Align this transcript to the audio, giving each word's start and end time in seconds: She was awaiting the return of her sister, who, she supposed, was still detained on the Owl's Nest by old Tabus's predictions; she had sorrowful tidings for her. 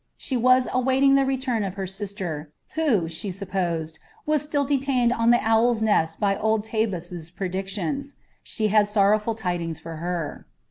She 0.17 0.35
was 0.35 0.67
awaiting 0.73 1.13
the 1.13 1.25
return 1.27 1.63
of 1.63 1.75
her 1.75 1.85
sister, 1.85 2.51
who, 2.73 3.07
she 3.07 3.31
supposed, 3.31 3.99
was 4.25 4.41
still 4.41 4.65
detained 4.65 5.13
on 5.13 5.29
the 5.29 5.37
Owl's 5.43 5.83
Nest 5.83 6.19
by 6.19 6.35
old 6.37 6.63
Tabus's 6.63 7.29
predictions; 7.29 8.15
she 8.41 8.69
had 8.69 8.87
sorrowful 8.87 9.35
tidings 9.35 9.79
for 9.79 9.97
her. 9.97 10.47